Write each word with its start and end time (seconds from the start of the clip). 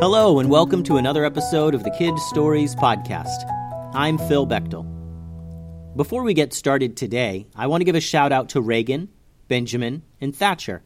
Hello, 0.00 0.38
and 0.38 0.48
welcome 0.48 0.82
to 0.84 0.96
another 0.96 1.26
episode 1.26 1.74
of 1.74 1.84
the 1.84 1.90
Kid 1.90 2.18
Stories 2.18 2.74
Podcast. 2.74 3.44
I'm 3.92 4.16
Phil 4.16 4.46
Bechtel. 4.46 4.86
Before 5.94 6.22
we 6.22 6.32
get 6.32 6.54
started 6.54 6.96
today, 6.96 7.46
I 7.54 7.66
want 7.66 7.82
to 7.82 7.84
give 7.84 7.94
a 7.94 8.00
shout 8.00 8.32
out 8.32 8.48
to 8.48 8.62
Reagan, 8.62 9.10
Benjamin, 9.48 10.02
and 10.18 10.34
Thatcher. 10.34 10.82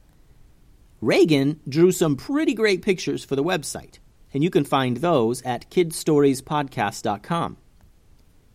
Reagan 1.00 1.60
drew 1.68 1.92
some 1.92 2.16
pretty 2.16 2.54
great 2.54 2.82
pictures 2.82 3.24
for 3.24 3.36
the 3.36 3.44
website, 3.44 4.00
and 4.32 4.42
you 4.42 4.50
can 4.50 4.64
find 4.64 4.96
those 4.96 5.42
at 5.42 5.70
kidstoriespodcast.com. 5.70 7.56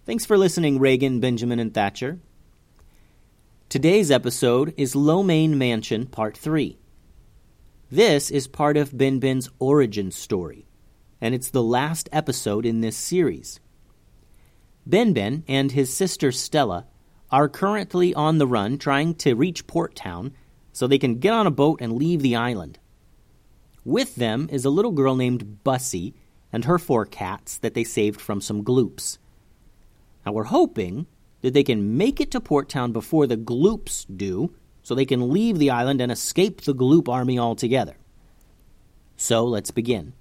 Thanks 0.06 0.26
for 0.26 0.38
listening, 0.38 0.78
Reagan, 0.78 1.22
Benjamin, 1.22 1.60
and 1.60 1.74
Thatcher. 1.74 2.20
Today's 3.70 4.12
episode 4.12 4.74
is 4.76 4.94
Lo-Mein 4.94 5.58
Mansion 5.58 6.06
Part 6.06 6.36
3. 6.36 6.79
This 7.92 8.30
is 8.30 8.48
part 8.48 8.78
of 8.78 8.96
Ben 8.96 9.18
Ben's 9.18 9.50
origin 9.58 10.12
story, 10.12 10.68
and 11.20 11.34
it's 11.34 11.50
the 11.50 11.64
last 11.64 12.08
episode 12.12 12.64
in 12.64 12.82
this 12.82 12.96
series. 12.96 13.60
Ben 14.86 15.12
Ben 15.12 15.44
and 15.48 15.72
his 15.72 15.92
sister 15.92 16.32
Stella 16.32 16.86
are 17.32 17.50
currently 17.50 18.14
on 18.14 18.38
the 18.38 18.46
run 18.46 18.78
trying 18.78 19.16
to 19.16 19.34
reach 19.34 19.66
Port 19.66 19.96
Town 19.96 20.34
so 20.72 20.86
they 20.86 21.00
can 21.00 21.18
get 21.18 21.34
on 21.34 21.48
a 21.48 21.52
boat 21.52 21.82
and 21.82 21.94
leave 21.94 22.22
the 22.22 22.36
island. 22.36 22.78
With 23.84 24.14
them 24.16 24.48
is 24.52 24.66
a 24.66 24.70
little 24.70 24.92
girl 24.92 25.16
named 25.16 25.64
Bussy 25.64 26.14
and 26.54 26.66
her 26.66 26.78
four 26.78 27.08
cats 27.08 27.58
that 27.58 27.74
they 27.74 27.84
saved 27.84 28.22
from 28.22 28.40
some 28.40 28.64
gloops. 28.64 29.18
Now 30.28 30.34
we're 30.34 30.44
hoping 30.44 31.08
that 31.42 31.56
they 31.56 31.64
can 31.64 31.98
make 31.98 32.22
it 32.22 32.30
to 32.32 32.40
Port 32.40 32.70
Town 32.70 32.92
before 32.92 33.26
the 33.26 33.36
gloops 33.36 34.06
do 34.06 34.54
so 34.84 34.96
they 34.96 35.06
can 35.06 35.32
leave 35.32 35.60
the 35.60 35.70
island 35.70 36.02
and 36.02 36.12
escape 36.12 36.62
the 36.62 36.74
Gloop 36.74 37.08
army 37.08 37.38
altogether. 37.38 37.98
So 39.16 39.46
let's 39.46 39.72
begin. 39.72 40.14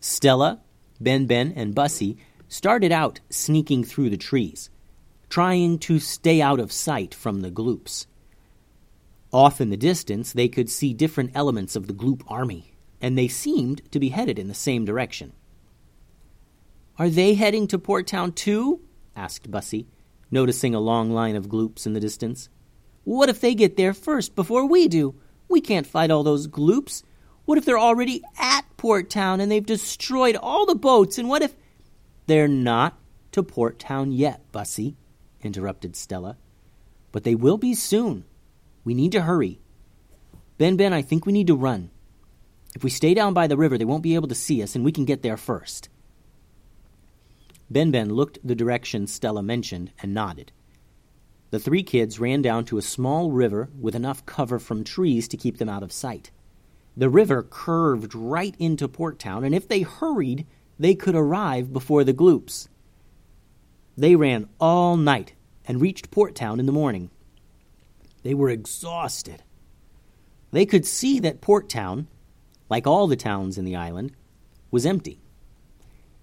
Stella, 0.00 0.60
Ben 1.00 1.26
Ben, 1.26 1.52
and 1.54 1.74
Bussy 1.74 2.16
started 2.48 2.90
out 2.90 3.20
sneaking 3.28 3.84
through 3.84 4.10
the 4.10 4.16
trees, 4.16 4.70
trying 5.28 5.78
to 5.78 5.98
stay 5.98 6.40
out 6.40 6.58
of 6.58 6.72
sight 6.72 7.14
from 7.14 7.42
the 7.42 7.50
Gloops. 7.50 8.06
Off 9.32 9.60
in 9.60 9.70
the 9.70 9.76
distance, 9.76 10.32
they 10.32 10.48
could 10.48 10.68
see 10.68 10.92
different 10.92 11.30
elements 11.34 11.76
of 11.76 11.86
the 11.86 11.92
Gloop 11.94 12.22
army, 12.26 12.72
and 13.00 13.16
they 13.16 13.28
seemed 13.28 13.82
to 13.92 14.00
be 14.00 14.08
headed 14.08 14.38
in 14.38 14.48
the 14.48 14.54
same 14.54 14.84
direction. 14.84 15.32
Are 16.98 17.08
they 17.08 17.34
heading 17.34 17.66
to 17.68 17.78
Port 17.78 18.06
Town 18.06 18.32
too? 18.32 18.80
asked 19.14 19.50
Bussy 19.50 19.86
noticing 20.30 20.74
a 20.74 20.80
long 20.80 21.10
line 21.10 21.36
of 21.36 21.48
gloops 21.48 21.86
in 21.86 21.92
the 21.92 22.00
distance. 22.00 22.48
What 23.04 23.28
if 23.28 23.40
they 23.40 23.54
get 23.54 23.76
there 23.76 23.94
first 23.94 24.34
before 24.34 24.66
we 24.66 24.88
do? 24.88 25.14
We 25.48 25.60
can't 25.60 25.86
fight 25.86 26.10
all 26.10 26.22
those 26.22 26.46
gloops. 26.46 27.02
What 27.44 27.58
if 27.58 27.64
they're 27.64 27.78
already 27.78 28.22
at 28.38 28.62
Port 28.76 29.10
Town 29.10 29.40
and 29.40 29.50
they've 29.50 29.64
destroyed 29.64 30.36
all 30.36 30.66
the 30.66 30.74
boats? 30.74 31.18
And 31.18 31.28
what 31.28 31.42
if. 31.42 31.54
They're 32.26 32.46
not 32.46 32.98
to 33.32 33.42
Port 33.42 33.78
Town 33.78 34.12
yet, 34.12 34.52
Bussy, 34.52 34.96
interrupted 35.42 35.96
Stella. 35.96 36.36
But 37.10 37.24
they 37.24 37.34
will 37.34 37.58
be 37.58 37.74
soon. 37.74 38.24
We 38.84 38.94
need 38.94 39.12
to 39.12 39.22
hurry. 39.22 39.60
Ben 40.58 40.76
Ben, 40.76 40.92
I 40.92 41.02
think 41.02 41.26
we 41.26 41.32
need 41.32 41.48
to 41.48 41.56
run. 41.56 41.90
If 42.76 42.84
we 42.84 42.90
stay 42.90 43.14
down 43.14 43.34
by 43.34 43.46
the 43.46 43.56
river, 43.56 43.76
they 43.76 43.84
won't 43.84 44.02
be 44.02 44.14
able 44.14 44.28
to 44.28 44.34
see 44.34 44.62
us, 44.62 44.76
and 44.76 44.84
we 44.84 44.92
can 44.92 45.04
get 45.04 45.22
there 45.22 45.36
first. 45.36 45.88
Ben 47.70 47.92
Ben 47.92 48.10
looked 48.10 48.38
the 48.42 48.56
direction 48.56 49.06
Stella 49.06 49.42
mentioned 49.42 49.92
and 50.02 50.12
nodded. 50.12 50.50
The 51.50 51.60
three 51.60 51.84
kids 51.84 52.18
ran 52.18 52.42
down 52.42 52.64
to 52.66 52.78
a 52.78 52.82
small 52.82 53.30
river 53.30 53.70
with 53.78 53.94
enough 53.94 54.26
cover 54.26 54.58
from 54.58 54.82
trees 54.82 55.28
to 55.28 55.36
keep 55.36 55.58
them 55.58 55.68
out 55.68 55.84
of 55.84 55.92
sight. 55.92 56.30
The 56.96 57.08
river 57.08 57.44
curved 57.48 58.14
right 58.14 58.54
into 58.58 58.88
Port 58.88 59.18
Town, 59.20 59.44
and 59.44 59.54
if 59.54 59.68
they 59.68 59.82
hurried, 59.82 60.46
they 60.78 60.94
could 60.96 61.14
arrive 61.14 61.72
before 61.72 62.02
the 62.02 62.12
gloops. 62.12 62.68
They 63.96 64.16
ran 64.16 64.48
all 64.58 64.96
night 64.96 65.34
and 65.64 65.80
reached 65.80 66.10
Port 66.10 66.34
Town 66.34 66.58
in 66.58 66.66
the 66.66 66.72
morning. 66.72 67.10
They 68.22 68.34
were 68.34 68.50
exhausted. 68.50 69.42
They 70.50 70.66
could 70.66 70.84
see 70.84 71.20
that 71.20 71.40
Port 71.40 71.68
Town, 71.68 72.08
like 72.68 72.86
all 72.86 73.06
the 73.06 73.16
towns 73.16 73.58
in 73.58 73.64
the 73.64 73.76
island, 73.76 74.12
was 74.70 74.86
empty 74.86 75.20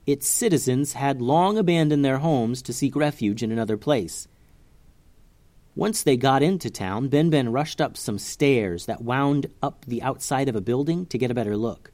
its 0.07 0.25
citizens 0.25 0.93
had 0.93 1.21
long 1.21 1.57
abandoned 1.57 2.03
their 2.03 2.19
homes 2.19 2.61
to 2.61 2.73
seek 2.73 2.95
refuge 2.95 3.43
in 3.43 3.51
another 3.51 3.75
place. 3.75 4.27
Once 5.75 6.01
they 6.01 6.15
got 6.15 6.41
into 6.41 6.69
town, 6.69 7.09
Ben 7.09 7.29
Ben 7.29 7.51
rushed 7.51 7.81
up 7.81 7.97
some 7.97 8.17
stairs 8.17 8.85
that 8.85 9.03
wound 9.03 9.47
up 9.61 9.85
the 9.85 10.01
outside 10.01 10.47
of 10.47 10.55
a 10.55 10.61
building 10.61 11.05
to 11.05 11.17
get 11.17 11.29
a 11.29 11.35
better 11.35 11.57
look. 11.57 11.91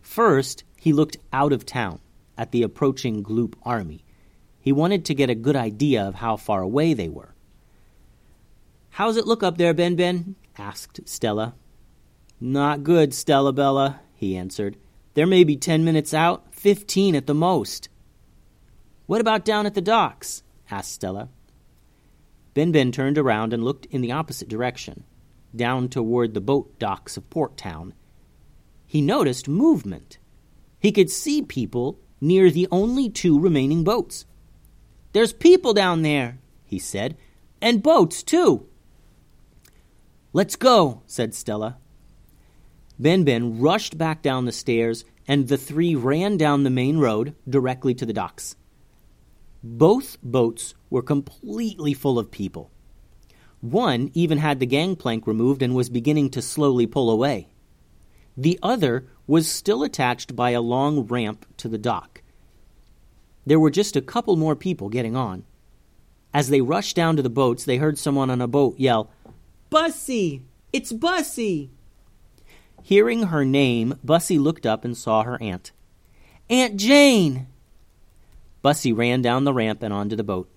First, 0.00 0.64
he 0.78 0.94
looked 0.94 1.18
out 1.32 1.52
of 1.52 1.66
town 1.66 2.00
at 2.38 2.52
the 2.52 2.62
approaching 2.62 3.22
Gloop 3.22 3.54
army. 3.62 4.02
He 4.58 4.72
wanted 4.72 5.04
to 5.04 5.14
get 5.14 5.30
a 5.30 5.34
good 5.34 5.56
idea 5.56 6.02
of 6.02 6.16
how 6.16 6.36
far 6.36 6.62
away 6.62 6.94
they 6.94 7.08
were. 7.08 7.34
How's 8.90 9.18
it 9.18 9.26
look 9.26 9.42
up 9.42 9.58
there, 9.58 9.74
Ben 9.74 9.94
Ben? 9.94 10.36
asked 10.56 11.00
Stella. 11.04 11.54
Not 12.40 12.82
good, 12.82 13.12
Stella 13.12 13.52
Bella, 13.52 14.00
he 14.14 14.36
answered. 14.36 14.78
There 15.16 15.26
may 15.26 15.44
be 15.44 15.56
ten 15.56 15.82
minutes 15.82 16.12
out, 16.12 16.54
fifteen 16.54 17.14
at 17.14 17.26
the 17.26 17.32
most. 17.32 17.88
What 19.06 19.22
about 19.22 19.46
down 19.46 19.64
at 19.64 19.72
the 19.72 19.80
docks? 19.80 20.42
asked 20.70 20.92
Stella. 20.92 21.30
Ben 22.52 22.70
Ben 22.70 22.92
turned 22.92 23.16
around 23.16 23.54
and 23.54 23.64
looked 23.64 23.86
in 23.86 24.02
the 24.02 24.12
opposite 24.12 24.46
direction, 24.46 25.04
down 25.54 25.88
toward 25.88 26.34
the 26.34 26.42
boat 26.42 26.78
docks 26.78 27.16
of 27.16 27.30
Port 27.30 27.56
Town. 27.56 27.94
He 28.84 29.00
noticed 29.00 29.48
movement. 29.48 30.18
He 30.78 30.92
could 30.92 31.08
see 31.08 31.40
people 31.40 31.98
near 32.20 32.50
the 32.50 32.68
only 32.70 33.08
two 33.08 33.40
remaining 33.40 33.84
boats. 33.84 34.26
There's 35.14 35.32
people 35.32 35.72
down 35.72 36.02
there, 36.02 36.40
he 36.66 36.78
said, 36.78 37.16
and 37.62 37.82
boats, 37.82 38.22
too. 38.22 38.68
Let's 40.34 40.56
go, 40.56 41.00
said 41.06 41.34
Stella. 41.34 41.78
Ben 42.98 43.24
Ben 43.24 43.60
rushed 43.60 43.98
back 43.98 44.22
down 44.22 44.44
the 44.44 44.52
stairs, 44.52 45.04
and 45.28 45.48
the 45.48 45.58
three 45.58 45.94
ran 45.94 46.36
down 46.36 46.62
the 46.62 46.70
main 46.70 46.98
road 46.98 47.34
directly 47.48 47.94
to 47.94 48.06
the 48.06 48.12
docks. 48.12 48.56
Both 49.62 50.18
boats 50.22 50.74
were 50.88 51.02
completely 51.02 51.92
full 51.92 52.18
of 52.18 52.30
people. 52.30 52.70
One 53.60 54.10
even 54.14 54.38
had 54.38 54.60
the 54.60 54.66
gangplank 54.66 55.26
removed 55.26 55.62
and 55.62 55.74
was 55.74 55.90
beginning 55.90 56.30
to 56.30 56.42
slowly 56.42 56.86
pull 56.86 57.10
away. 57.10 57.48
The 58.36 58.58
other 58.62 59.06
was 59.26 59.50
still 59.50 59.82
attached 59.82 60.36
by 60.36 60.50
a 60.50 60.60
long 60.60 61.06
ramp 61.06 61.46
to 61.56 61.68
the 61.68 61.78
dock. 61.78 62.22
There 63.44 63.60
were 63.60 63.70
just 63.70 63.96
a 63.96 64.02
couple 64.02 64.36
more 64.36 64.56
people 64.56 64.88
getting 64.88 65.16
on. 65.16 65.44
As 66.32 66.48
they 66.48 66.60
rushed 66.60 66.96
down 66.96 67.16
to 67.16 67.22
the 67.22 67.30
boats, 67.30 67.64
they 67.64 67.78
heard 67.78 67.98
someone 67.98 68.30
on 68.30 68.40
a 68.40 68.46
boat 68.46 68.78
yell, 68.78 69.10
Bussy! 69.70 70.42
It's 70.72 70.92
Bussy! 70.92 71.70
Hearing 72.86 73.24
her 73.24 73.44
name, 73.44 73.98
Bussy 74.04 74.38
looked 74.38 74.64
up 74.64 74.84
and 74.84 74.96
saw 74.96 75.24
her 75.24 75.42
aunt. 75.42 75.72
Aunt 76.48 76.76
Jane! 76.76 77.48
Bussy 78.62 78.92
ran 78.92 79.22
down 79.22 79.42
the 79.42 79.52
ramp 79.52 79.82
and 79.82 79.92
onto 79.92 80.14
the 80.14 80.22
boat. 80.22 80.48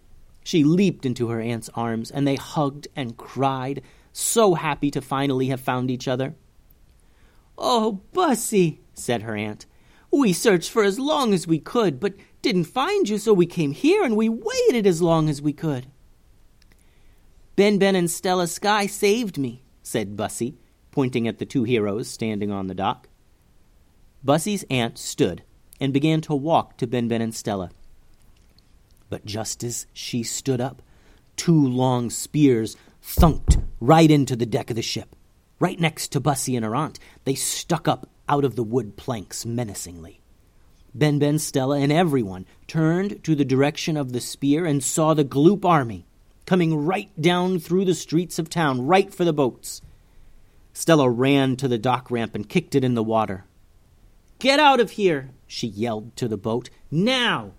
She 0.44 0.63
leaped 0.63 1.07
into 1.07 1.29
her 1.29 1.41
aunt's 1.41 1.72
arms, 1.73 2.12
and 2.12 2.28
they 2.28 2.35
hugged 2.35 2.88
and 2.95 3.18
cried, 3.18 3.81
so 4.13 4.53
happy 4.53 4.91
to 4.91 5.01
finally 5.01 5.47
have 5.47 5.59
found 5.59 5.89
each 5.89 6.07
other. 6.07 6.35
Oh, 7.57 8.01
Bussy, 8.13 8.81
said 8.94 9.23
her 9.23 9.35
aunt, 9.35 9.66
we 10.12 10.31
searched 10.31 10.69
for 10.69 10.84
as 10.84 11.00
long 11.00 11.34
as 11.34 11.47
we 11.47 11.57
could, 11.57 12.00
but 12.00 12.13
didn't 12.44 12.66
find 12.66 13.09
you, 13.09 13.18
so 13.18 13.34
we 13.34 13.47
came 13.47 13.72
here 13.72 14.03
and 14.03 14.16
we 14.16 14.29
waited 14.29 14.85
as 14.85 15.01
long 15.01 15.29
as 15.29 15.41
we 15.41 15.51
could. 15.51 15.88
Ben 17.56 17.79
Ben 17.79 17.95
and 17.95 18.12
Stella 18.12 18.45
Sky 18.45 18.86
saved 18.86 19.39
me, 19.39 19.63
said 19.81 20.15
Bussy, 20.15 20.59
pointing 21.00 21.30
at 21.30 21.38
the 21.38 21.46
two 21.46 21.63
heroes 21.63 22.10
standing 22.10 22.51
on 22.51 22.68
the 22.68 22.75
dock. 22.75 23.07
Bussy's 24.22 24.66
aunt 24.69 24.98
stood 24.98 25.44
and 25.80 25.94
began 25.94 26.19
to 26.19 26.36
walk 26.36 26.75
to 26.75 26.86
Ben 26.86 27.07
Ben 27.07 27.22
and 27.22 27.34
Stella. 27.34 27.72
But 29.10 29.24
just 29.24 29.63
as 29.63 29.88
she 29.94 30.24
stood 30.24 30.60
up, 30.60 30.81
two 31.38 31.66
long 31.66 32.10
spears 32.10 32.75
thunked 33.01 33.63
right 33.80 34.12
into 34.12 34.36
the 34.36 34.46
deck 34.46 34.69
of 34.69 34.75
the 34.75 34.81
ship. 34.81 35.16
Right 35.57 35.80
next 35.80 36.10
to 36.10 36.19
Bussy 36.19 36.57
and 36.57 36.66
her 36.66 36.75
aunt, 36.75 37.00
they 37.24 37.34
stuck 37.34 37.88
up 37.88 38.10
out 38.28 38.44
of 38.44 38.57
the 38.57 38.63
wood 38.63 38.98
planks 38.98 39.46
menacingly. 39.46 40.19
Ben 40.94 41.18
Ben, 41.18 41.40
Stella, 41.40 41.80
and 41.80 41.94
everyone 41.94 42.46
turned 42.68 43.24
to 43.24 43.36
the 43.36 43.46
direction 43.46 43.96
of 43.96 44.12
the 44.12 44.19
spear 44.19 44.66
and 44.66 44.84
saw 44.84 45.13
the 45.13 45.24
Gloop 45.24 45.63
army 45.63 46.06
coming 46.46 46.75
right 46.75 47.10
down 47.22 47.57
through 47.57 47.86
the 47.86 47.96
streets 47.96 48.38
of 48.38 48.50
town, 48.50 48.86
right 48.86 49.13
for 49.13 49.24
the 49.24 49.31
boats. 49.31 49.81
Stella 50.79 51.09
ran 51.09 51.57
to 51.57 51.67
the 51.67 51.77
dock 51.77 52.09
ramp 52.09 52.33
and 52.33 52.47
kicked 52.47 52.73
it 52.73 52.85
in 52.85 52.93
the 52.93 53.03
water. 53.03 53.43
Get 54.39 54.61
out 54.61 54.79
of 54.79 54.91
here, 54.91 55.31
she 55.45 55.67
yelled 55.67 56.15
to 56.15 56.25
the 56.25 56.37
boat. 56.37 56.69
Now! 56.89 57.51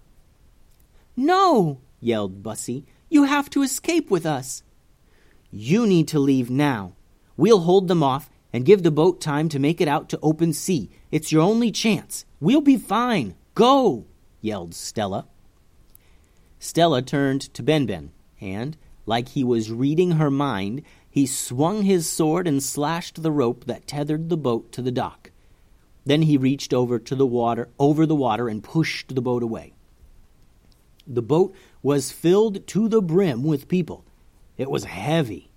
No, 1.14 1.82
yelled 2.00 2.42
Bussy. 2.42 2.86
You 3.10 3.24
have 3.24 3.50
to 3.50 3.60
escape 3.60 4.10
with 4.10 4.24
us. 4.24 4.62
You 5.50 5.86
need 5.86 6.08
to 6.08 6.18
leave 6.18 6.48
now. 6.48 6.94
We'll 7.36 7.60
hold 7.60 7.88
them 7.88 8.02
off, 8.02 8.30
and 8.54 8.64
give 8.64 8.82
the 8.82 8.90
boat 8.90 9.20
time 9.20 9.50
to 9.50 9.58
make 9.58 9.82
it 9.82 9.86
out 9.86 10.08
to 10.08 10.18
open 10.22 10.54
sea. 10.54 10.88
It's 11.10 11.30
your 11.30 11.42
only 11.42 11.70
chance. 11.70 12.24
We'll 12.40 12.62
be 12.62 12.78
fine. 12.78 13.34
Go! 13.54 14.06
yelled 14.40 14.74
Stella. 14.74 15.26
Stella 16.58 17.02
turned 17.02 17.52
to 17.52 17.62
Ben 17.62 17.84
Ben 17.84 18.12
and, 18.40 18.78
like 19.06 19.30
he 19.30 19.44
was 19.44 19.72
reading 19.72 20.12
her 20.12 20.30
mind, 20.30 20.82
he 21.10 21.26
swung 21.26 21.82
his 21.82 22.08
sword 22.08 22.46
and 22.46 22.62
slashed 22.62 23.22
the 23.22 23.32
rope 23.32 23.64
that 23.64 23.86
tethered 23.86 24.28
the 24.28 24.36
boat 24.36 24.70
to 24.72 24.82
the 24.82 24.92
dock. 24.92 25.30
Then 26.04 26.22
he 26.22 26.36
reached 26.36 26.72
over 26.72 26.98
to 26.98 27.14
the 27.14 27.26
water, 27.26 27.68
over 27.78 28.06
the 28.06 28.14
water 28.14 28.48
and 28.48 28.62
pushed 28.62 29.14
the 29.14 29.20
boat 29.20 29.42
away. 29.42 29.72
The 31.06 31.22
boat 31.22 31.54
was 31.82 32.12
filled 32.12 32.66
to 32.68 32.88
the 32.88 33.02
brim 33.02 33.42
with 33.42 33.68
people. 33.68 34.04
It 34.56 34.70
was 34.70 34.84
heavy, 34.84 35.50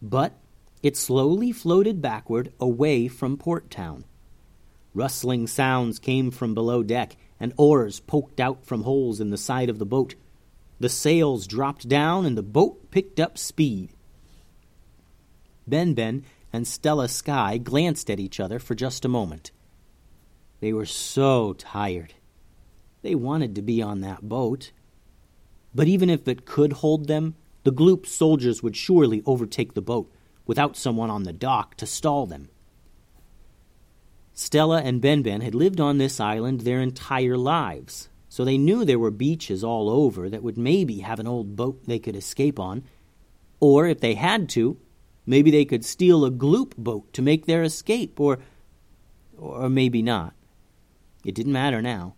but 0.00 0.34
it 0.82 0.96
slowly 0.96 1.52
floated 1.52 2.00
backward 2.00 2.52
away 2.58 3.08
from 3.08 3.36
Port 3.36 3.70
Town. 3.70 4.04
Rustling 4.94 5.46
sounds 5.46 5.98
came 5.98 6.30
from 6.30 6.54
below 6.54 6.82
deck, 6.82 7.16
and 7.38 7.52
oars 7.56 8.00
poked 8.00 8.40
out 8.40 8.64
from 8.64 8.82
holes 8.82 9.20
in 9.20 9.30
the 9.30 9.36
side 9.36 9.68
of 9.68 9.78
the 9.78 9.86
boat. 9.86 10.14
The 10.80 10.88
sails 10.88 11.46
dropped 11.46 11.88
down, 11.88 12.26
and 12.26 12.36
the 12.36 12.42
boat 12.42 12.90
picked 12.90 13.20
up 13.20 13.38
speed. 13.38 13.90
Ben 15.66 15.94
Ben 15.94 16.24
and 16.52 16.66
Stella 16.66 17.06
Sky 17.06 17.58
glanced 17.58 18.10
at 18.10 18.18
each 18.18 18.40
other 18.40 18.58
for 18.58 18.74
just 18.74 19.04
a 19.04 19.08
moment. 19.08 19.52
They 20.60 20.72
were 20.72 20.86
so 20.86 21.52
tired. 21.52 22.14
They 23.02 23.14
wanted 23.14 23.54
to 23.54 23.62
be 23.62 23.80
on 23.80 24.00
that 24.00 24.28
boat. 24.28 24.72
But 25.74 25.86
even 25.86 26.10
if 26.10 26.26
it 26.26 26.44
could 26.44 26.74
hold 26.74 27.06
them, 27.06 27.36
the 27.62 27.72
Gloop 27.72 28.06
soldiers 28.06 28.62
would 28.62 28.76
surely 28.76 29.22
overtake 29.26 29.74
the 29.74 29.82
boat 29.82 30.10
without 30.46 30.76
someone 30.76 31.10
on 31.10 31.22
the 31.22 31.32
dock 31.32 31.76
to 31.76 31.86
stall 31.86 32.26
them. 32.26 32.48
Stella 34.32 34.80
and 34.80 35.00
Ben 35.00 35.22
Ben 35.22 35.42
had 35.42 35.54
lived 35.54 35.80
on 35.80 35.98
this 35.98 36.18
island 36.18 36.62
their 36.62 36.80
entire 36.80 37.36
lives, 37.36 38.08
so 38.30 38.44
they 38.44 38.56
knew 38.56 38.84
there 38.84 38.98
were 38.98 39.10
beaches 39.10 39.64
all 39.64 39.90
over 39.90 40.30
that 40.30 40.42
would 40.44 40.56
maybe 40.56 41.00
have 41.00 41.18
an 41.18 41.26
old 41.26 41.56
boat 41.56 41.82
they 41.86 41.98
could 41.98 42.14
escape 42.14 42.60
on, 42.60 42.84
or 43.58 43.88
if 43.88 43.98
they 43.98 44.14
had 44.14 44.48
to, 44.50 44.78
maybe 45.26 45.50
they 45.50 45.64
could 45.64 45.84
steal 45.84 46.24
a 46.24 46.30
Gloop 46.30 46.76
boat 46.76 47.12
to 47.12 47.22
make 47.22 47.46
their 47.46 47.64
escape, 47.64 48.20
or 48.20 48.38
or 49.36 49.68
maybe 49.68 50.00
not. 50.00 50.32
It 51.24 51.34
didn't 51.34 51.52
matter 51.52 51.82
now. 51.82 52.14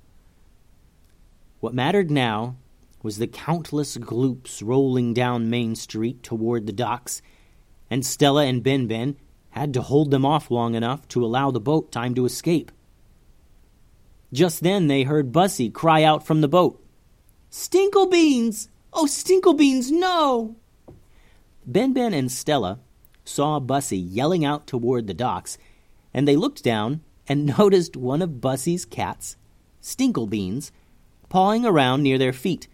What 1.61 1.73
mattered 1.73 2.11
now 2.11 2.57
was 3.03 3.17
the 3.17 3.27
countless 3.27 3.97
gloops 3.97 4.61
rolling 4.61 5.15
down 5.15 5.49
Main 5.49 5.75
Street 5.75 6.23
toward 6.23 6.67
the 6.67 6.75
docks, 6.75 7.23
and 7.89 8.05
Stella 8.05 8.45
and 8.45 8.63
Ben 8.63 8.87
Ben 8.87 9.17
had 9.51 9.73
to 9.73 9.81
hold 9.81 10.11
them 10.11 10.27
off 10.27 10.51
long 10.51 10.75
enough 10.75 11.09
to 11.09 11.25
allow 11.25 11.51
the 11.51 11.59
boat 11.59 11.91
time 11.91 12.15
to 12.17 12.27
escape. 12.27 12.71
Just 14.33 14.63
then 14.63 14.87
they 14.87 15.03
heard 15.03 15.33
Bussy 15.33 15.69
cry 15.69 16.03
out 16.03 16.27
from 16.27 16.41
the 16.41 16.49
boat, 16.49 16.83
Stinklebeans! 17.51 18.69
Oh, 18.95 19.05
Stinklebeans, 19.05 19.91
no! 19.91 20.57
Ben 21.67 21.93
Ben 21.93 22.15
and 22.15 22.33
Stella 22.33 22.81
saw 23.25 23.61
Bussy 23.61 23.99
yelling 23.99 24.45
out 24.45 24.67
toward 24.67 25.07
the 25.07 25.15
docks, 25.15 25.59
and 26.15 26.27
they 26.27 26.35
looked 26.35 26.65
down 26.65 27.03
and 27.29 27.47
noticed 27.59 27.97
one 27.97 28.23
of 28.23 28.41
Bussy's 28.41 28.87
cats, 28.87 29.37
Stinklebeans, 29.83 30.71
pawing 31.29 31.67
around 31.67 32.03
near 32.03 32.17
their 32.17 32.33
feet. 32.33 32.69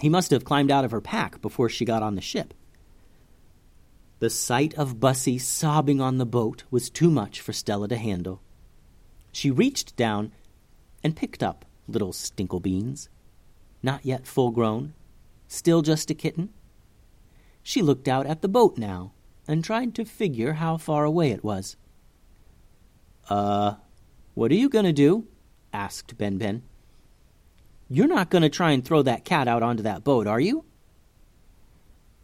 He 0.00 0.08
must 0.08 0.30
have 0.30 0.44
climbed 0.44 0.70
out 0.70 0.84
of 0.84 0.90
her 0.90 1.00
pack 1.02 1.42
before 1.42 1.68
she 1.68 1.84
got 1.84 2.02
on 2.02 2.14
the 2.14 2.20
ship. 2.22 2.54
The 4.18 4.30
sight 4.30 4.74
of 4.74 4.98
Bussy 4.98 5.36
sobbing 5.36 6.00
on 6.00 6.16
the 6.16 6.26
boat 6.26 6.64
was 6.70 6.88
too 6.88 7.10
much 7.10 7.40
for 7.40 7.52
Stella 7.52 7.88
to 7.88 7.96
handle. 7.96 8.40
She 9.32 9.50
reached 9.50 9.96
down 9.96 10.32
and 11.02 11.16
picked 11.16 11.42
up 11.42 11.64
little 11.88 12.12
Stinklebeans, 12.12 13.08
not 13.82 14.04
yet 14.04 14.26
full 14.26 14.50
grown, 14.50 14.94
still 15.48 15.82
just 15.82 16.10
a 16.10 16.14
kitten. 16.14 16.50
She 17.62 17.82
looked 17.82 18.08
out 18.08 18.26
at 18.26 18.42
the 18.42 18.48
boat 18.48 18.76
now 18.78 19.12
and 19.48 19.64
tried 19.64 19.94
to 19.96 20.04
figure 20.04 20.54
how 20.54 20.76
far 20.76 21.04
away 21.04 21.30
it 21.30 21.42
was. 21.42 21.76
Uh, 23.28 23.74
what 24.34 24.50
are 24.50 24.56
you 24.56 24.68
going 24.68 24.84
to 24.84 24.92
do? 24.92 25.26
asked 25.72 26.18
Ben 26.18 26.38
Ben. 26.38 26.62
You're 27.88 28.08
not 28.08 28.30
going 28.30 28.42
to 28.42 28.48
try 28.48 28.70
and 28.70 28.84
throw 28.84 29.02
that 29.02 29.24
cat 29.24 29.48
out 29.48 29.62
onto 29.62 29.82
that 29.82 30.04
boat, 30.04 30.26
are 30.26 30.40
you? 30.40 30.64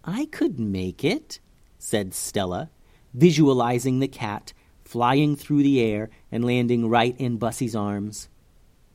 I 0.05 0.26
could 0.26 0.58
make 0.58 1.05
it, 1.05 1.40
said 1.78 2.14
Stella, 2.14 2.70
visualizing 3.12 3.99
the 3.99 4.08
cat 4.08 4.52
flying 4.88 5.37
through 5.37 5.62
the 5.62 5.82
air 5.82 6.08
and 6.32 6.44
landing 6.44 6.88
right 6.88 7.14
in 7.19 7.38
Bussy's 7.38 7.76
arms. 7.76 8.29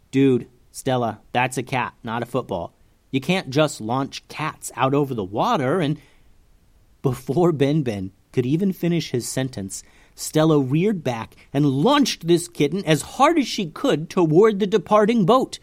Dude, 0.10 0.48
Stella, 0.72 1.22
that's 1.31 1.57
a 1.57 1.63
cat, 1.63 1.94
not 2.04 2.24
a 2.24 2.25
football. 2.25 2.74
You 3.12 3.22
can't 3.22 3.51
just 3.51 3.80
launch 3.80 4.28
cats 4.28 4.72
out 4.75 4.94
over 4.94 5.13
the 5.13 5.24
water 5.24 5.80
and. 5.80 6.00
Before 7.04 7.51
Ben 7.51 7.84
Ben 7.84 8.12
could 8.31 8.45
even 8.45 8.72
finish 8.72 9.12
his 9.12 9.28
sentence, 9.28 9.84
Stella 10.16 10.57
reared 10.57 11.04
back 11.04 11.36
and 11.51 11.66
launched 11.66 12.28
this 12.28 12.48
kitten 12.48 12.84
as 12.86 13.01
hard 13.01 13.38
as 13.38 13.46
she 13.46 13.66
could 13.66 14.10
toward 14.10 14.60
the 14.60 14.68
departing 14.68 15.25
boat. 15.25 15.60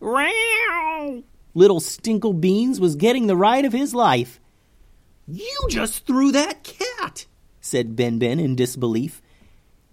Row! 0.00 1.22
Little 1.54 1.80
Stinklebeans 1.80 2.80
was 2.80 2.96
getting 2.96 3.28
the 3.28 3.36
ride 3.36 3.64
of 3.64 3.72
his 3.72 3.94
life. 3.94 4.40
You 5.28 5.66
just 5.70 6.06
threw 6.06 6.32
that 6.32 6.64
cat, 6.64 7.26
said 7.66 7.96
Ben 7.96 8.18
Ben 8.18 8.38
in 8.38 8.54
disbelief. 8.54 9.20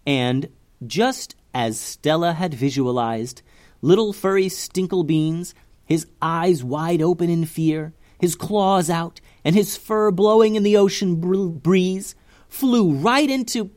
And 0.05 0.49
just 0.85 1.35
as 1.53 1.79
Stella 1.79 2.33
had 2.33 2.53
visualized, 2.53 3.41
little 3.81 4.13
furry 4.13 4.45
Stinklebeans, 4.45 5.53
his 5.85 6.07
eyes 6.21 6.63
wide 6.63 7.01
open 7.01 7.29
in 7.29 7.45
fear, 7.45 7.93
his 8.19 8.35
claws 8.35 8.89
out, 8.89 9.19
and 9.43 9.55
his 9.55 9.75
fur 9.75 10.11
blowing 10.11 10.55
in 10.55 10.63
the 10.63 10.77
ocean 10.77 11.15
breeze, 11.59 12.15
flew 12.47 12.93
right 12.93 13.29
into 13.29 13.71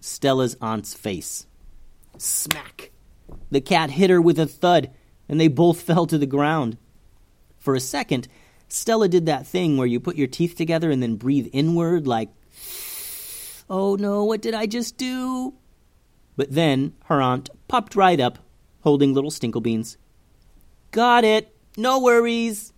Stella's 0.00 0.56
aunt's 0.60 0.94
face. 0.94 1.46
Smack! 2.18 2.92
The 3.50 3.60
cat 3.60 3.90
hit 3.90 4.10
her 4.10 4.20
with 4.20 4.38
a 4.38 4.46
thud, 4.46 4.90
and 5.28 5.40
they 5.40 5.48
both 5.48 5.80
fell 5.82 6.06
to 6.06 6.18
the 6.18 6.26
ground. 6.26 6.78
For 7.58 7.74
a 7.74 7.80
second, 7.80 8.28
Stella 8.68 9.08
did 9.08 9.26
that 9.26 9.46
thing 9.46 9.76
where 9.76 9.86
you 9.86 9.98
put 9.98 10.16
your 10.16 10.26
teeth 10.26 10.56
together 10.56 10.90
and 10.90 11.02
then 11.02 11.16
breathe 11.16 11.48
inward, 11.52 12.06
like, 12.06 12.30
oh 13.68 13.96
no, 13.96 14.24
what 14.24 14.42
did 14.42 14.54
I 14.54 14.66
just 14.66 14.96
do? 14.96 15.54
But 16.36 16.52
then 16.52 16.94
her 17.04 17.20
aunt 17.20 17.50
popped 17.68 17.96
right 17.96 18.20
up, 18.20 18.38
holding 18.80 19.14
little 19.14 19.30
Stinklebeans. 19.30 19.96
Got 20.90 21.24
it! 21.24 21.54
No 21.76 22.00
worries! 22.00 22.72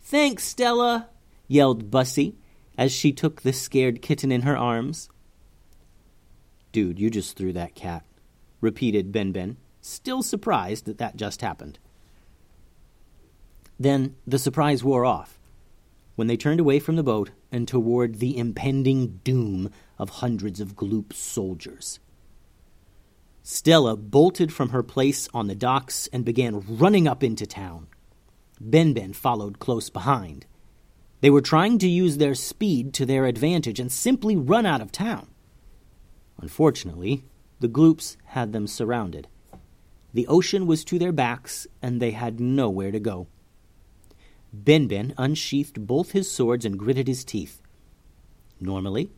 Thanks, 0.00 0.44
Stella! 0.44 1.08
yelled 1.46 1.90
Bussy 1.90 2.36
as 2.76 2.92
she 2.92 3.12
took 3.12 3.42
the 3.42 3.52
scared 3.52 4.00
kitten 4.00 4.30
in 4.30 4.42
her 4.42 4.56
arms. 4.56 5.08
Dude, 6.70 6.98
you 6.98 7.10
just 7.10 7.36
threw 7.36 7.52
that 7.52 7.74
cat, 7.74 8.04
repeated 8.60 9.10
Ben 9.10 9.32
Ben, 9.32 9.56
still 9.80 10.22
surprised 10.22 10.84
that 10.84 10.98
that 10.98 11.16
just 11.16 11.40
happened. 11.40 11.78
Then 13.80 14.16
the 14.26 14.38
surprise 14.38 14.84
wore 14.84 15.04
off 15.04 15.38
when 16.14 16.26
they 16.26 16.36
turned 16.36 16.60
away 16.60 16.78
from 16.78 16.96
the 16.96 17.02
boat 17.02 17.30
and 17.52 17.66
toward 17.66 18.16
the 18.16 18.36
impending 18.36 19.20
doom 19.22 19.70
of 19.98 20.10
hundreds 20.10 20.60
of 20.60 20.76
Gloop 20.76 21.12
soldiers. 21.12 22.00
Stella 23.42 23.96
bolted 23.96 24.52
from 24.52 24.70
her 24.70 24.82
place 24.82 25.28
on 25.32 25.46
the 25.46 25.54
docks 25.54 26.08
and 26.12 26.24
began 26.24 26.62
running 26.68 27.08
up 27.08 27.24
into 27.24 27.46
town. 27.46 27.86
Ben 28.60 28.92
Ben 28.92 29.12
followed 29.12 29.58
close 29.58 29.88
behind. 29.88 30.46
They 31.20 31.30
were 31.30 31.40
trying 31.40 31.78
to 31.78 31.88
use 31.88 32.18
their 32.18 32.34
speed 32.34 32.92
to 32.94 33.06
their 33.06 33.26
advantage 33.26 33.80
and 33.80 33.90
simply 33.90 34.36
run 34.36 34.66
out 34.66 34.80
of 34.80 34.92
town. 34.92 35.28
Unfortunately, 36.40 37.24
the 37.60 37.68
Gloops 37.68 38.16
had 38.26 38.52
them 38.52 38.66
surrounded. 38.66 39.26
The 40.14 40.26
ocean 40.26 40.66
was 40.66 40.84
to 40.84 40.98
their 40.98 41.12
backs, 41.12 41.66
and 41.82 42.00
they 42.00 42.12
had 42.12 42.40
nowhere 42.40 42.90
to 42.92 43.00
go. 43.00 43.26
Ben 44.52 44.86
Ben 44.86 45.12
unsheathed 45.18 45.86
both 45.86 46.12
his 46.12 46.30
swords 46.30 46.64
and 46.64 46.78
gritted 46.78 47.08
his 47.08 47.24
teeth. 47.24 47.60
Normally, 48.60 49.10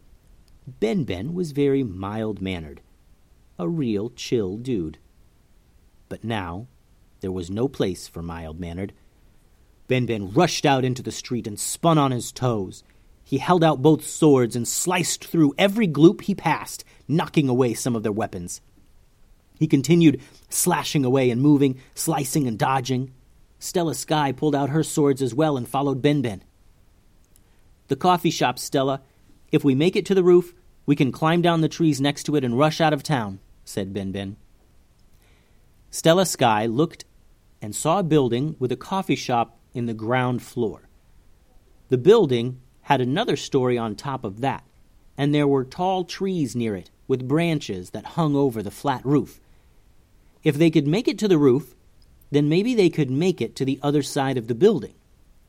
Ben 0.79 1.05
Ben 1.05 1.35
was 1.35 1.53
very 1.53 1.83
mild 1.83 2.41
mannered, 2.41 2.81
a 3.59 3.69
real 3.69 4.11
chill 4.11 4.57
dude. 4.57 4.99
But 6.09 6.23
now, 6.23 6.67
there 7.21 7.33
was 7.33 7.51
no 7.51 7.67
place 7.67 8.07
for 8.07 8.23
mild 8.23 8.61
mannered. 8.61 8.93
Ben 9.89 10.07
Ben 10.07 10.31
rushed 10.33 10.65
out 10.65 10.85
into 10.85 11.03
the 11.03 11.11
street 11.11 11.47
and 11.47 11.59
spun 11.59 11.99
on 11.99 12.13
his 12.13 12.31
toes. 12.31 12.85
He 13.25 13.39
held 13.39 13.65
out 13.65 13.83
both 13.83 14.05
swords 14.05 14.55
and 14.55 14.67
sliced 14.67 15.25
through 15.25 15.55
every 15.59 15.89
gloop 15.89 16.23
he 16.23 16.35
passed, 16.35 16.85
knocking 17.09 17.49
away 17.49 17.75
some 17.75 17.97
of 17.97 18.03
their 18.03 18.13
weapons. 18.13 18.61
He 19.59 19.67
continued 19.67 20.21
slashing 20.49 21.05
away 21.05 21.31
and 21.31 21.41
moving, 21.41 21.81
slicing 21.95 22.47
and 22.47 22.59
dodging. 22.59 23.13
Stella 23.59 23.95
Sky 23.95 24.33
pulled 24.33 24.55
out 24.55 24.71
her 24.71 24.83
swords 24.83 25.21
as 25.21 25.35
well 25.35 25.57
and 25.57 25.69
followed 25.69 26.01
Ben 26.01 26.23
Ben. 26.23 26.43
The 27.89 27.97
coffee 27.97 28.31
shop 28.31 28.59
Stella, 28.59 29.03
If 29.51 29.65
we 29.65 29.75
make 29.75 29.97
it 29.97 30.07
to 30.07 30.15
the 30.15 30.23
roof, 30.23 30.55
we 30.87 30.97
can 30.97 31.13
climb 31.13 31.43
down 31.43 31.61
the 31.61 31.69
trees 31.69 32.01
next 32.01 32.25
to 32.25 32.37
it 32.37 32.45
and 32.45 32.59
rush 32.59 32.81
out 32.81 32.93
of 32.93 33.03
town, 33.03 33.41
said 33.65 33.93
Ben 33.93 34.13
Ben. 34.13 34.37
Stella 35.91 36.25
Sky 36.25 36.67
looked 36.67 37.05
and 37.61 37.75
saw 37.75 37.99
a 37.99 38.05
building 38.05 38.57
with 38.59 38.73
a 38.73 38.77
coffee 38.77 39.17
shop 39.17 39.59
in 39.75 39.87
the 39.87 39.95
ground 39.95 40.43
floor. 40.43 40.89
The 41.89 41.99
building 41.99 42.61
had 42.83 43.01
another 43.01 43.37
story 43.37 43.77
on 43.77 43.95
top 43.95 44.25
of 44.25 44.41
that, 44.41 44.65
and 45.19 45.35
there 45.35 45.49
were 45.49 45.65
tall 45.65 46.05
trees 46.05 46.55
near 46.55 46.77
it 46.77 46.91
with 47.09 47.29
branches 47.29 47.91
that 47.91 48.15
hung 48.15 48.37
over 48.37 48.63
the 48.63 48.71
flat 48.71 49.05
roof. 49.05 49.41
If 50.43 50.57
they 50.57 50.71
could 50.71 50.87
make 50.87 51.09
it 51.09 51.19
to 51.19 51.29
the 51.29 51.39
roof, 51.39 51.75
then 52.31 52.49
maybe 52.49 52.75
they 52.75 52.89
could 52.89 53.11
make 53.11 53.41
it 53.41 53.57
to 53.57 53.65
the 53.65 53.81
other 53.83 54.03
side 54.03 54.39
of 54.39 54.47
the 54.47 54.55
building, 54.55 54.95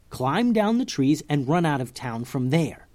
climb 0.10 0.52
down 0.54 0.80
the 0.80 0.86
trees, 0.86 1.24
and 1.30 1.48
run 1.48 1.66
out 1.66 1.82
of 1.82 1.94
town 1.94 2.26
from 2.26 2.50
there. 2.50 2.88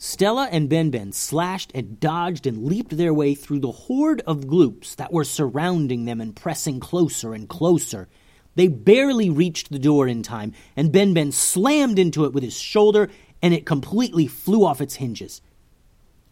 Stella 0.00 0.48
and 0.52 0.68
Ben 0.68 0.90
Ben 0.90 1.10
slashed 1.10 1.72
and 1.74 1.98
dodged 1.98 2.46
and 2.46 2.64
leaped 2.64 2.96
their 2.96 3.12
way 3.12 3.34
through 3.34 3.58
the 3.58 3.72
horde 3.72 4.22
of 4.28 4.46
gloops 4.46 4.94
that 4.94 5.12
were 5.12 5.24
surrounding 5.24 6.04
them 6.04 6.20
and 6.20 6.36
pressing 6.36 6.78
closer 6.78 7.34
and 7.34 7.48
closer. 7.48 8.08
They 8.54 8.68
barely 8.68 9.28
reached 9.28 9.70
the 9.70 9.78
door 9.78 10.06
in 10.06 10.22
time, 10.22 10.52
and 10.76 10.92
Ben 10.92 11.14
Ben 11.14 11.32
slammed 11.32 11.98
into 11.98 12.24
it 12.24 12.32
with 12.32 12.44
his 12.44 12.56
shoulder, 12.56 13.10
and 13.42 13.52
it 13.52 13.66
completely 13.66 14.28
flew 14.28 14.64
off 14.64 14.80
its 14.80 14.94
hinges. 14.94 15.40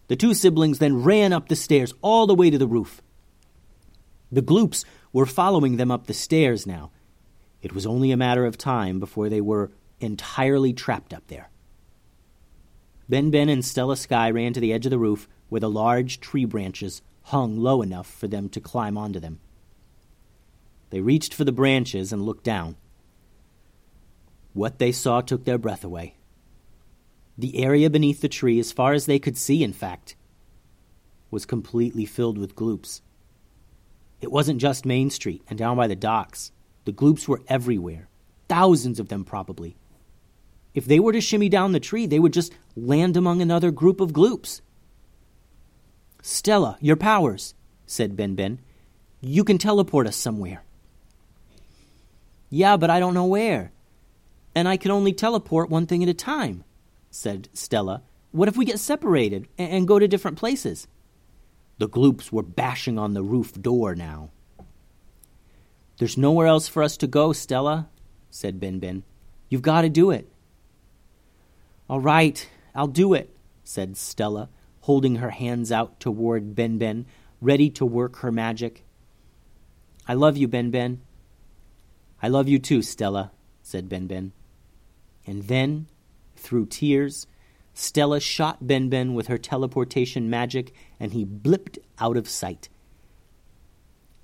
The 0.07 0.17
two 0.17 0.33
siblings 0.33 0.79
then 0.79 1.03
ran 1.03 1.33
up 1.33 1.49
the 1.49 1.57
stairs 1.57 1.93
all 2.03 2.29
the 2.29 2.37
way 2.37 2.51
to 2.51 2.59
the 2.59 2.69
roof. 2.69 3.03
The 4.31 4.43
gloops 4.43 4.85
were 5.13 5.27
following 5.27 5.77
them 5.77 5.91
up 5.91 6.07
the 6.07 6.15
stairs 6.15 6.69
now. 6.69 6.93
It 7.63 7.75
was 7.75 7.85
only 7.85 8.13
a 8.13 8.17
matter 8.17 8.45
of 8.45 8.57
time 8.57 9.01
before 9.01 9.29
they 9.29 9.41
were 9.41 9.73
entirely 9.99 10.73
trapped 10.73 11.13
up 11.13 11.27
there. 11.27 11.51
Ben 13.09 13.31
Ben 13.31 13.49
and 13.49 13.65
Stella 13.65 13.97
Sky 13.97 14.31
ran 14.31 14.53
to 14.53 14.61
the 14.61 14.73
edge 14.73 14.87
of 14.87 14.91
the 14.91 14.99
roof 14.99 15.29
where 15.49 15.61
the 15.61 15.71
large 15.71 16.21
tree 16.21 16.45
branches 16.45 17.03
hung 17.23 17.59
low 17.59 17.83
enough 17.83 18.07
for 18.07 18.27
them 18.27 18.49
to 18.49 18.61
climb 18.61 18.99
onto 18.99 19.21
them. 19.21 19.41
They 20.91 21.01
reached 21.01 21.35
for 21.35 21.45
the 21.45 21.53
branches 21.53 22.13
and 22.13 22.23
looked 22.23 22.45
down. 22.45 22.77
What 24.53 24.79
they 24.79 24.93
saw 24.93 25.21
took 25.21 25.45
their 25.45 25.59
breath 25.59 25.85
away. 25.85 26.15
The 27.39 27.63
area 27.63 27.91
beneath 27.91 28.23
the 28.23 28.29
tree, 28.29 28.59
as 28.59 28.73
far 28.73 28.93
as 28.93 29.07
they 29.07 29.19
could 29.19 29.37
see, 29.37 29.63
in 29.63 29.73
fact, 29.73 30.17
was 31.31 31.45
completely 31.45 32.07
filled 32.07 32.39
with 32.39 32.57
gloops. 32.57 33.03
It 34.21 34.33
wasn't 34.33 34.61
just 34.61 34.87
Main 34.87 35.11
Street 35.11 35.43
and 35.49 35.59
down 35.59 35.77
by 35.77 35.87
the 35.87 35.97
docks. 35.97 36.53
The 36.87 36.93
gloops 36.93 37.29
were 37.29 37.43
everywhere, 37.49 38.09
thousands 38.49 38.99
of 38.99 39.09
them 39.09 39.25
probably. 39.25 39.77
If 40.77 40.85
they 40.85 41.01
were 41.01 41.13
to 41.13 41.23
shimmy 41.23 41.49
down 41.49 41.73
the 41.73 41.81
tree, 41.81 42.07
they 42.07 42.19
would 42.19 42.35
just 42.35 42.53
land 42.77 43.17
among 43.17 43.41
another 43.41 43.71
group 43.71 43.99
of 43.99 44.13
gloops. 44.13 44.61
Stella, 46.21 46.77
your 46.83 46.97
powers, 46.97 47.55
said 47.87 48.15
Ben 48.15 48.35
Ben. 48.35 48.59
You 49.23 49.43
can 49.43 49.57
teleport 49.57 50.07
us 50.07 50.17
somewhere. 50.17 50.63
Yeah, 52.51 52.77
but 52.77 52.91
I 52.91 53.01
don't 53.01 53.15
know 53.15 53.25
where. 53.25 53.73
And 54.55 54.69
I 54.69 54.77
can 54.77 54.91
only 54.91 55.15
teleport 55.15 55.71
one 55.71 55.87
thing 55.87 56.03
at 56.03 56.11
a 56.11 56.15
time, 56.15 56.63
said 57.11 57.49
Stella. 57.55 58.03
What 58.33 58.49
if 58.49 58.59
we 58.59 58.67
get 58.67 58.79
separated 58.79 59.49
and 59.57 59.89
go 59.89 59.99
to 59.99 60.07
different 60.07 60.37
places? 60.37 60.87
The 61.79 61.89
gloops 61.89 62.31
were 62.31 62.43
bashing 62.43 62.99
on 62.99 63.15
the 63.15 63.23
roof 63.23 63.55
door 63.55 63.95
now. 63.95 64.29
There's 65.97 66.19
nowhere 66.19 66.47
else 66.47 66.69
for 66.69 66.83
us 66.83 66.99
to 66.99 67.07
go, 67.07 67.33
Stella, 67.33 67.89
said 68.31 68.61
Ben 68.61 68.79
Ben. 68.79 69.05
You've 69.49 69.63
got 69.63 69.81
to 69.81 69.89
do 69.89 70.11
it. 70.11 70.31
All 71.89 72.01
right, 72.01 72.49
I'll 72.75 72.89
do 72.89 73.15
it, 73.15 73.37
said 73.63 73.97
Stella, 73.97 74.49
holding 74.81 75.17
her 75.17 75.31
hands 75.31 75.71
out 75.71 76.01
toward 76.01 76.57
Ben 76.57 76.79
Ben, 76.79 77.07
ready 77.41 77.71
to 77.71 77.87
work 77.87 78.17
her 78.17 78.33
magic. 78.33 78.85
I 80.09 80.15
love 80.15 80.37
you, 80.37 80.49
Ben 80.49 80.73
Ben. 80.73 81.01
I 82.21 82.27
love 82.29 82.49
you 82.49 82.59
too, 82.59 82.83
Stella, 82.83 83.31
said 83.63 83.89
Ben 83.89 84.09
Ben. 84.09 84.33
And 85.27 85.45
then, 85.45 85.87
through 86.35 86.67
tears, 86.67 87.29
Stella 87.73 88.19
shot 88.19 88.67
Ben 88.67 88.89
Ben 88.89 89.15
with 89.15 89.29
her 89.29 89.39
teleportation 89.39 90.29
magic, 90.29 90.75
and 90.99 91.13
he 91.13 91.25
blipped 91.25 91.79
out 92.01 92.17
of 92.17 92.29
sight. 92.29 92.69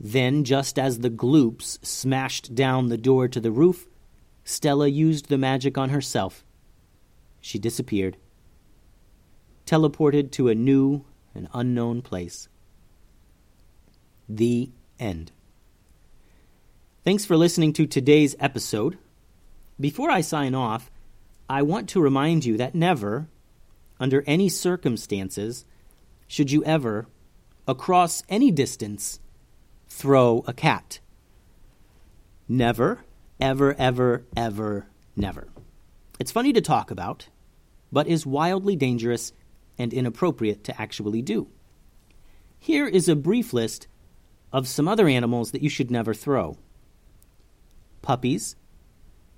Then, 0.01 0.43
just 0.43 0.81
as 0.81 0.99
the 0.99 1.11
gloops 1.11 1.79
smashed 1.83 2.57
down 2.57 2.89
the 2.89 2.99
door 2.99 3.29
to 3.29 3.39
the 3.39 3.53
roof, 3.53 3.87
Stella 4.43 4.89
used 4.89 5.29
the 5.29 5.39
magic 5.39 5.79
on 5.79 5.91
herself. 5.91 6.45
She 7.43 7.59
disappeared, 7.59 8.17
teleported 9.67 10.31
to 10.33 10.49
a 10.49 10.55
new 10.55 11.05
and 11.35 11.49
unknown 11.53 12.01
place. 12.01 12.49
The 14.29 14.71
end. 14.99 15.33
Thanks 17.05 17.25
for 17.25 17.37
listening 17.37 17.73
to 17.75 17.87
today's 17.87 18.37
episode. 18.39 18.97
Before 19.79 20.09
I 20.09 20.21
sign 20.21 20.55
off, 20.55 20.89
I 21.49 21.63
want 21.63 21.89
to 21.91 22.01
remind 22.01 22.45
you 22.45 22.57
that 22.59 22.77
never, 22.77 23.27
under 23.99 24.23
any 24.25 24.49
circumstances, 24.49 25.65
should 26.29 26.53
you 26.53 26.65
ever, 26.65 27.09
across 27.67 28.23
any 28.29 28.53
distance, 28.53 29.19
throw 29.89 30.45
a 30.47 30.53
cat. 30.53 31.01
Never, 32.49 33.05
ever, 33.41 33.75
ever, 33.77 34.25
ever, 34.37 34.87
never. 35.17 35.49
It's 36.19 36.33
funny 36.33 36.53
to 36.53 36.61
talk 36.61 36.91
about, 36.91 37.29
but 37.91 38.07
is 38.07 38.27
wildly 38.27 38.77
dangerous 38.77 39.33
and 39.79 39.93
inappropriate 39.93 40.65
to 40.65 40.81
actually 40.81 41.23
do. 41.23 41.49
Here 42.59 42.87
is 42.87 43.09
a 43.09 43.17
brief 43.17 43.53
list 43.53 43.89
of 44.53 44.69
some 44.69 44.87
other 44.87 45.09
animals 45.09 45.51
that 45.51 45.63
you 45.63 45.69
should 45.69 45.91
never 45.91 46.15
throw 46.15 46.57
puppies, 48.03 48.57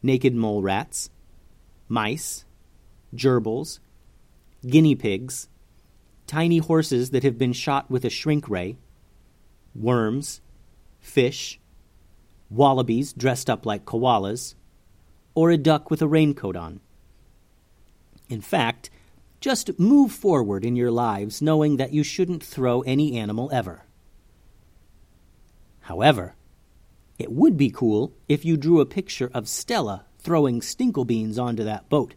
naked 0.03 0.35
mole 0.35 0.63
rats, 0.63 1.11
mice, 1.89 2.45
gerbils, 3.15 3.79
guinea 4.67 4.95
pigs, 4.95 5.49
tiny 6.27 6.59
horses 6.59 7.11
that 7.11 7.23
have 7.23 7.37
been 7.37 7.53
shot 7.53 7.91
with 7.91 8.05
a 8.05 8.11
shrink 8.11 8.49
ray, 8.49 8.77
worms, 9.75 10.41
fish, 10.99 11.61
wallabies 12.49 13.13
dressed 13.13 13.51
up 13.51 13.67
like 13.67 13.85
koalas, 13.85 14.55
or 15.35 15.51
a 15.51 15.57
duck 15.57 15.91
with 15.91 16.03
a 16.03 16.09
raincoat 16.09 16.57
on. 16.57 16.81
In 18.29 18.41
fact, 18.41 18.91
just 19.41 19.79
move 19.79 20.13
forward 20.13 20.65
in 20.65 20.77
your 20.77 20.91
lives 20.91 21.43
knowing 21.43 21.77
that 21.77 21.93
you 21.93 22.03
shouldn't 22.03 22.43
throw 22.43 22.81
any 22.83 23.19
animal 23.19 23.51
ever. 23.53 23.83
However, 25.81 26.35
it 27.19 27.31
would 27.31 27.57
be 27.57 27.71
cool 27.71 28.15
if 28.29 28.45
you 28.45 28.57
drew 28.57 28.81
a 28.81 28.87
picture 28.87 29.31
of 29.35 29.49
Stella 29.49 30.07
throwing 30.19 30.61
stinklebeans 30.61 31.39
onto 31.39 31.63
that 31.65 31.89
boat 31.89 32.15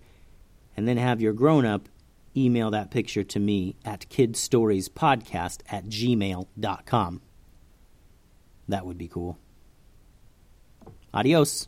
and 0.75 0.87
then 0.87 0.97
have 0.97 1.21
your 1.21 1.33
grown 1.33 1.65
up 1.65 1.89
email 2.37 2.71
that 2.71 2.91
picture 2.91 3.23
to 3.23 3.39
me 3.39 3.75
at 3.83 4.07
kidstoriespodcast 4.09 5.61
at 5.69 5.85
gmail.com. 5.85 7.21
That 8.67 8.85
would 8.85 8.97
be 8.97 9.07
cool. 9.07 9.37
Adios. 11.13 11.67